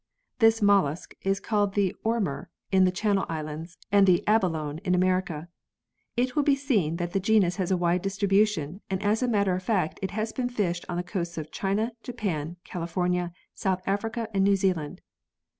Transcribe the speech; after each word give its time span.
This 0.39 0.61
mollusc 0.63 1.13
is 1.21 1.39
called 1.39 1.75
the 1.75 1.95
"Ormer" 2.03 2.49
in 2.71 2.85
the 2.85 2.91
Channel 2.91 3.23
Islands, 3.29 3.77
and 3.91 4.07
the 4.07 4.23
"Abalone" 4.25 4.81
in 4.83 4.95
America. 4.95 5.47
It 6.17 6.35
will 6.35 6.41
be 6.41 6.55
seen 6.55 6.95
that 6.95 7.13
the 7.13 7.19
genus 7.19 7.57
has 7.57 7.69
a 7.69 7.77
wide 7.77 8.01
distribution 8.01 8.81
and 8.89 8.99
as 9.03 9.21
a 9.21 9.27
matter 9.27 9.53
of 9.53 9.61
fact 9.61 9.99
it 10.01 10.09
has 10.09 10.33
been 10.33 10.49
fished 10.49 10.85
on 10.89 10.97
the 10.97 11.03
coasts 11.03 11.37
of 11.37 11.51
China, 11.51 11.91
Japan, 12.01 12.57
California, 12.63 13.31
South 13.53 13.83
Africa 13.85 14.27
and 14.33 14.43
New 14.43 14.55
Zealand. 14.55 15.01